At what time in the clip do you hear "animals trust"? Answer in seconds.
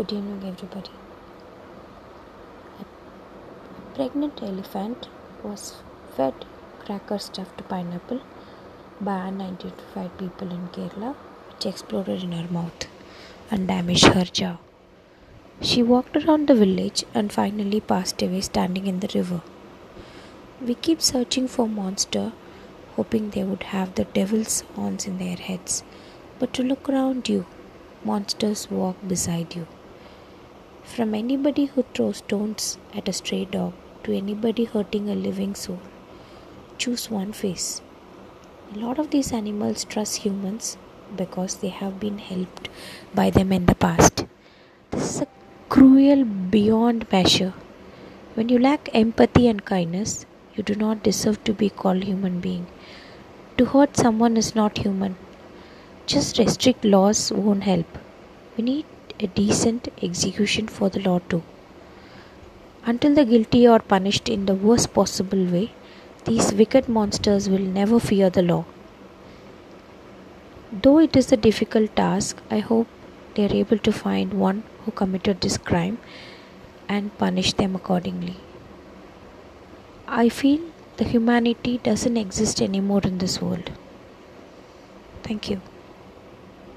39.32-40.16